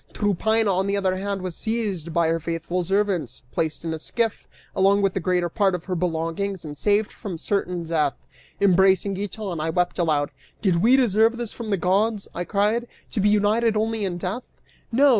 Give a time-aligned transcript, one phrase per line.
[0.13, 4.47] Tryphaena, on the other hand, was seized by her faithful servants, placed in a skiff,
[4.75, 8.15] along with the greater part of her belongings, and saved from certain death.
[8.59, 13.19] Embracing Giton, I wept aloud: "Did we deserve this from the gods," I cried, "to
[13.19, 14.41] be united only in death?
[14.91, 15.09] No!